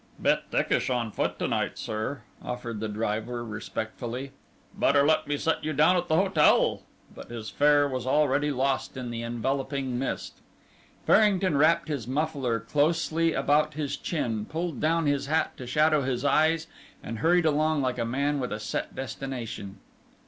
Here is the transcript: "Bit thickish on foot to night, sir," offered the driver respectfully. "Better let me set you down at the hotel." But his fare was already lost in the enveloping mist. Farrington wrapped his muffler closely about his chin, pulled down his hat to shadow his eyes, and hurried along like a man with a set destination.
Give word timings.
"Bit 0.19 0.45
thickish 0.49 0.89
on 0.89 1.11
foot 1.11 1.37
to 1.37 1.47
night, 1.47 1.77
sir," 1.77 2.21
offered 2.41 2.79
the 2.79 2.87
driver 2.87 3.45
respectfully. 3.45 4.31
"Better 4.75 5.05
let 5.05 5.27
me 5.27 5.37
set 5.37 5.63
you 5.63 5.73
down 5.73 5.95
at 5.95 6.07
the 6.07 6.15
hotel." 6.15 6.81
But 7.13 7.29
his 7.29 7.51
fare 7.51 7.87
was 7.87 8.07
already 8.07 8.49
lost 8.49 8.97
in 8.97 9.11
the 9.11 9.21
enveloping 9.21 9.99
mist. 9.99 10.39
Farrington 11.05 11.55
wrapped 11.55 11.87
his 11.87 12.07
muffler 12.07 12.59
closely 12.59 13.33
about 13.33 13.75
his 13.75 13.95
chin, 13.95 14.45
pulled 14.45 14.79
down 14.79 15.05
his 15.05 15.27
hat 15.27 15.55
to 15.57 15.67
shadow 15.67 16.01
his 16.01 16.25
eyes, 16.25 16.65
and 17.03 17.19
hurried 17.19 17.45
along 17.45 17.83
like 17.83 17.99
a 17.99 18.03
man 18.03 18.39
with 18.39 18.51
a 18.51 18.59
set 18.59 18.95
destination. 18.95 19.77